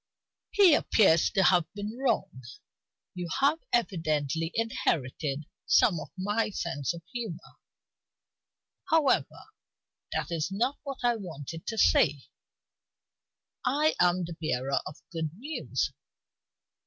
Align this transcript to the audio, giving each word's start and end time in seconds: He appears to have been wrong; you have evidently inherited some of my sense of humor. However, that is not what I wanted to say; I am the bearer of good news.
He 0.49 0.73
appears 0.73 1.29
to 1.29 1.43
have 1.43 1.71
been 1.75 1.95
wrong; 1.95 2.41
you 3.13 3.27
have 3.39 3.59
evidently 3.71 4.51
inherited 4.55 5.45
some 5.67 5.99
of 5.99 6.09
my 6.17 6.49
sense 6.49 6.91
of 6.95 7.03
humor. 7.13 7.59
However, 8.89 9.43
that 10.11 10.31
is 10.31 10.49
not 10.51 10.79
what 10.81 11.03
I 11.03 11.17
wanted 11.17 11.67
to 11.67 11.77
say; 11.77 12.23
I 13.63 13.93
am 13.99 14.23
the 14.25 14.33
bearer 14.41 14.79
of 14.87 14.97
good 15.11 15.29
news. 15.37 15.91